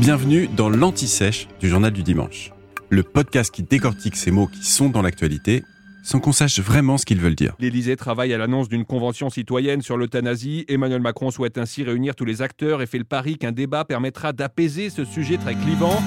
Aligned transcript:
Bienvenue 0.00 0.48
dans 0.48 0.68
l'Anti-Sèche 0.68 1.48
du 1.60 1.68
Journal 1.68 1.92
du 1.92 2.02
Dimanche, 2.02 2.52
le 2.90 3.02
podcast 3.02 3.54
qui 3.54 3.62
décortique 3.62 4.16
ces 4.16 4.30
mots 4.30 4.46
qui 4.46 4.64
sont 4.64 4.88
dans 4.88 5.02
l'actualité 5.02 5.64
sans 6.02 6.20
qu'on 6.20 6.32
sache 6.32 6.58
vraiment 6.58 6.98
ce 6.98 7.06
qu'ils 7.06 7.20
veulent 7.20 7.36
dire. 7.36 7.54
L'Élysée 7.60 7.96
travaille 7.96 8.34
à 8.34 8.38
l'annonce 8.38 8.68
d'une 8.68 8.84
convention 8.84 9.30
citoyenne 9.30 9.80
sur 9.80 9.96
l'euthanasie. 9.96 10.64
Emmanuel 10.68 11.00
Macron 11.00 11.30
souhaite 11.30 11.58
ainsi 11.58 11.84
réunir 11.84 12.16
tous 12.16 12.24
les 12.24 12.42
acteurs 12.42 12.82
et 12.82 12.86
fait 12.86 12.98
le 12.98 13.04
pari 13.04 13.38
qu'un 13.38 13.52
débat 13.52 13.84
permettra 13.84 14.32
d'apaiser 14.32 14.90
ce 14.90 15.04
sujet 15.04 15.38
très 15.38 15.54
clivant. 15.54 16.02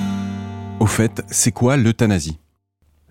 Au 0.80 0.86
fait, 0.86 1.24
c'est 1.28 1.52
quoi 1.52 1.78
l'euthanasie? 1.78 2.40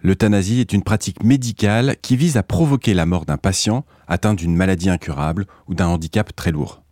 L'euthanasie 0.02 0.60
est 0.60 0.74
une 0.74 0.82
pratique 0.82 1.24
médicale 1.24 1.96
qui 2.02 2.16
vise 2.16 2.36
à 2.36 2.42
provoquer 2.42 2.92
la 2.92 3.06
mort 3.06 3.24
d'un 3.24 3.38
patient 3.38 3.86
atteint 4.06 4.34
d'une 4.34 4.54
maladie 4.54 4.90
incurable 4.90 5.46
ou 5.66 5.74
d'un 5.74 5.86
handicap 5.86 6.36
très 6.36 6.52
lourd. 6.52 6.82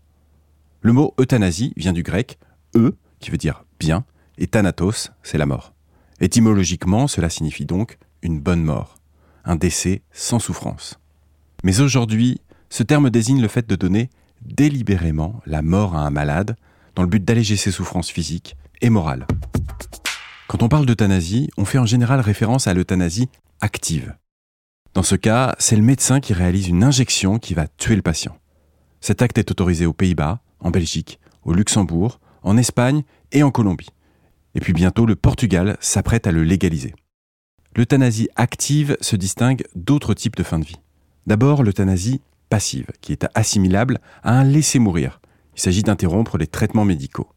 Le 0.80 0.94
mot 0.94 1.14
euthanasie 1.20 1.74
vient 1.76 1.92
du 1.92 2.02
grec 2.02 2.38
e, 2.74 2.94
qui 3.23 3.30
veut 3.30 3.39
dire 3.39 3.64
bien, 3.80 4.04
et 4.36 4.46
thanatos, 4.46 5.12
c'est 5.23 5.38
la 5.38 5.46
mort. 5.46 5.73
Étymologiquement, 6.20 7.09
cela 7.09 7.30
signifie 7.30 7.65
donc 7.65 7.98
une 8.23 8.41
bonne 8.41 8.62
mort, 8.62 8.98
un 9.45 9.56
décès 9.56 10.02
sans 10.12 10.38
souffrance. 10.38 10.98
Mais 11.65 11.80
aujourd'hui, 11.80 12.41
ce 12.69 12.82
terme 12.82 13.09
désigne 13.09 13.41
le 13.41 13.48
fait 13.48 13.66
de 13.69 13.77
donner 13.77 14.10
délibérément 14.43 15.41
la 15.46 15.62
mort 15.62 15.96
à 15.96 16.01
un 16.01 16.10
malade 16.10 16.56
dans 16.95 17.02
le 17.02 17.09
but 17.09 17.24
d'alléger 17.24 17.56
ses 17.56 17.70
souffrances 17.70 18.10
physiques 18.10 18.56
et 18.80 18.91
morales. 18.91 19.27
Quand 20.48 20.62
on 20.62 20.68
parle 20.68 20.87
d'euthanasie, 20.87 21.48
on 21.57 21.65
fait 21.65 21.79
en 21.79 21.87
général 21.87 22.20
référence 22.20 22.66
à 22.66 22.74
l'euthanasie 22.74 23.29
active. 23.60 24.15
Dans 24.95 25.02
ce 25.02 25.15
cas, 25.15 25.54
c'est 25.59 25.77
le 25.77 25.82
médecin 25.82 26.20
qui 26.20 26.34
réalise 26.34 26.68
une 26.68 26.84
injection 26.84 27.38
qui 27.38 27.54
va 27.54 27.68
tuer 27.68 27.96
le 27.96 28.02
patient. 28.02 28.37
Cet 29.01 29.23
acte 29.23 29.38
est 29.38 29.51
autorisé 29.51 29.87
aux 29.87 29.95
Pays-Bas, 29.95 30.41
en 30.60 30.70
Belgique, 30.70 31.18
au 31.45 31.54
Luxembourg, 31.54 32.20
en 32.42 32.56
Espagne 32.56 33.02
et 33.32 33.42
en 33.42 33.51
Colombie. 33.51 33.91
Et 34.55 34.60
puis 34.60 34.73
bientôt, 34.73 35.06
le 35.06 35.16
Portugal 35.16 35.77
s'apprête 35.80 36.27
à 36.27 36.32
le 36.32 36.45
légaliser. 36.45 36.95
L'euthanasie 37.74 38.29
active 38.37 38.96
se 39.01 39.16
distingue 39.16 39.65
d'autres 39.74 40.15
types 40.15 40.37
de 40.37 40.43
fin 40.43 40.59
de 40.59 40.65
vie. 40.65 40.80
D'abord, 41.26 41.63
l'euthanasie 41.63 42.20
passive, 42.51 42.87
qui 43.01 43.13
est 43.13 43.26
assimilable 43.35 43.98
à 44.23 44.38
un 44.38 44.45
laisser 44.45 44.79
mourir. 44.79 45.20
Il 45.57 45.60
s'agit 45.63 45.82
d'interrompre 45.82 46.37
les 46.37 46.46
traitements 46.46 46.85
médicaux. 46.85 47.29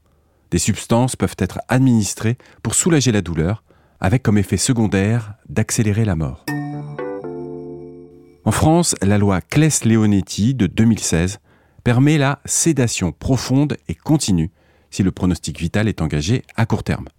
Des 0.51 0.57
substances 0.57 1.15
peuvent 1.15 1.37
être 1.37 1.59
administrées 1.69 2.37
pour 2.63 2.75
soulager 2.75 3.11
la 3.11 3.21
douleur, 3.21 3.63
avec 4.01 4.23
comme 4.23 4.37
effet 4.37 4.57
secondaire 4.57 5.35
d'accélérer 5.47 6.03
la 6.03 6.15
mort. 6.15 6.45
En 8.43 8.51
France, 8.51 8.95
la 9.01 9.17
loi 9.17 9.41
Claes-Leonetti 9.41 10.53
de 10.53 10.67
2016 10.67 11.39
permet 11.83 12.17
la 12.17 12.39
sédation 12.45 13.11
profonde 13.11 13.77
et 13.87 13.95
continue 13.95 14.51
si 14.95 15.03
le 15.03 15.11
pronostic 15.11 15.59
vital 15.59 15.89
est 15.89 16.01
engagé 16.01 16.43
à 16.55 16.65
court 16.65 16.83
terme. 16.83 17.09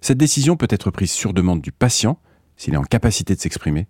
Cette 0.00 0.18
décision 0.18 0.56
peut 0.56 0.66
être 0.68 0.90
prise 0.90 1.12
sur 1.12 1.32
demande 1.32 1.60
du 1.60 1.70
patient, 1.70 2.18
s'il 2.56 2.74
est 2.74 2.78
en 2.78 2.82
capacité 2.82 3.36
de 3.36 3.40
s'exprimer, 3.40 3.86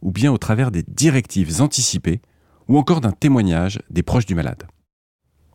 ou 0.00 0.10
bien 0.10 0.32
au 0.32 0.38
travers 0.38 0.70
des 0.70 0.82
directives 0.88 1.60
anticipées, 1.60 2.22
ou 2.66 2.78
encore 2.78 3.02
d'un 3.02 3.12
témoignage 3.12 3.78
des 3.90 4.02
proches 4.02 4.24
du 4.24 4.34
malade. 4.34 4.66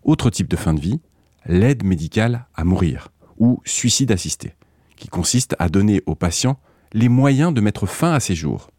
Autre 0.04 0.30
type 0.30 0.48
de 0.48 0.56
fin 0.56 0.76
de 0.76 0.80
vie, 0.80 1.02
l'aide 1.48 1.84
médicale 1.84 2.46
à 2.54 2.64
mourir, 2.64 3.10
ou 3.40 3.62
suicide 3.66 4.12
assisté, 4.12 4.54
qui 4.96 5.08
consiste 5.08 5.56
à 5.58 5.70
donner 5.70 6.04
au 6.06 6.14
patient 6.14 6.60
les 6.94 7.10
moyens 7.10 7.52
de 7.52 7.62
mettre 7.62 7.88
fin 7.88 8.14
à 8.14 8.20
ses 8.20 8.36
jours. 8.36 8.70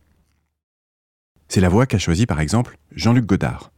C'est 1.48 1.60
la 1.60 1.68
voie 1.68 1.86
qu'a 1.86 1.98
choisie 1.98 2.26
par 2.26 2.38
exemple 2.38 2.78
Jean-Luc 2.92 3.26
Godard. 3.26 3.72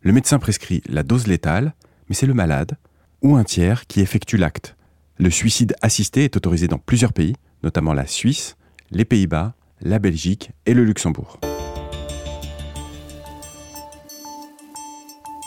Le 0.00 0.12
médecin 0.12 0.38
prescrit 0.38 0.80
la 0.86 1.02
dose 1.02 1.26
létale, 1.26 1.74
mais 2.08 2.14
c'est 2.14 2.26
le 2.26 2.34
malade 2.34 2.78
ou 3.22 3.36
un 3.36 3.44
tiers 3.44 3.86
qui 3.86 4.00
effectue 4.00 4.36
l'acte. 4.36 4.76
Le 5.18 5.30
suicide 5.30 5.74
assisté 5.82 6.24
est 6.24 6.36
autorisé 6.36 6.68
dans 6.68 6.78
plusieurs 6.78 7.12
pays, 7.12 7.34
notamment 7.62 7.92
la 7.92 8.06
Suisse, 8.06 8.56
les 8.90 9.04
Pays-Bas, 9.04 9.54
la 9.80 9.98
Belgique 9.98 10.50
et 10.66 10.74
le 10.74 10.84
Luxembourg. 10.84 11.38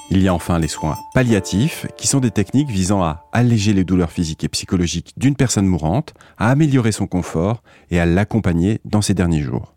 Il 0.09 0.21
y 0.21 0.27
a 0.27 0.33
enfin 0.33 0.59
les 0.59 0.67
soins 0.67 0.97
palliatifs, 1.13 1.87
qui 1.95 2.05
sont 2.05 2.19
des 2.19 2.31
techniques 2.31 2.69
visant 2.69 3.01
à 3.01 3.29
alléger 3.31 3.71
les 3.71 3.85
douleurs 3.85 4.11
physiques 4.11 4.43
et 4.43 4.49
psychologiques 4.49 5.13
d'une 5.15 5.37
personne 5.37 5.65
mourante, 5.65 6.13
à 6.37 6.51
améliorer 6.51 6.91
son 6.91 7.07
confort 7.07 7.63
et 7.91 7.99
à 7.99 8.05
l'accompagner 8.05 8.81
dans 8.83 9.01
ses 9.01 9.13
derniers 9.13 9.41
jours. 9.41 9.73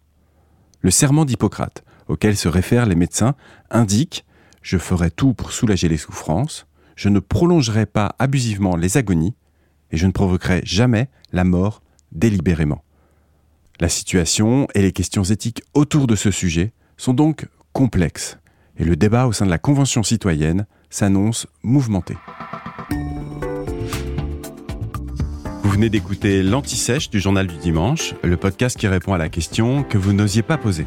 Le 0.80 0.90
serment 0.90 1.24
d'Hippocrate, 1.24 1.84
auquel 2.08 2.36
se 2.36 2.48
réfèrent 2.48 2.86
les 2.86 2.96
médecins, 2.96 3.36
indique 3.70 4.24
je 4.60 4.78
ferai 4.78 5.10
tout 5.10 5.34
pour 5.34 5.52
soulager 5.52 5.88
les 5.88 5.98
souffrances, 5.98 6.66
je 6.96 7.08
ne 7.08 7.18
prolongerai 7.18 7.86
pas 7.86 8.14
abusivement 8.18 8.76
les 8.76 8.96
agonies, 8.96 9.34
et 9.90 9.96
je 9.96 10.06
ne 10.06 10.12
provoquerai 10.12 10.60
jamais 10.64 11.08
la 11.32 11.44
mort 11.44 11.82
délibérément. 12.12 12.82
La 13.80 13.88
situation 13.88 14.68
et 14.74 14.82
les 14.82 14.92
questions 14.92 15.24
éthiques 15.24 15.62
autour 15.74 16.06
de 16.06 16.16
ce 16.16 16.30
sujet 16.30 16.72
sont 16.96 17.14
donc 17.14 17.46
complexes, 17.72 18.38
et 18.76 18.84
le 18.84 18.96
débat 18.96 19.26
au 19.26 19.32
sein 19.32 19.46
de 19.46 19.50
la 19.50 19.58
Convention 19.58 20.02
citoyenne 20.02 20.66
s'annonce 20.90 21.46
mouvementé. 21.62 22.16
Vous 25.62 25.70
venez 25.70 25.90
d'écouter 25.90 26.42
l'Anti-Sèche 26.44 27.10
du 27.10 27.18
Journal 27.18 27.48
du 27.48 27.56
Dimanche, 27.56 28.14
le 28.22 28.36
podcast 28.36 28.78
qui 28.78 28.86
répond 28.86 29.12
à 29.12 29.18
la 29.18 29.28
question 29.28 29.82
que 29.82 29.98
vous 29.98 30.12
n'osiez 30.12 30.42
pas 30.42 30.56
poser. 30.56 30.86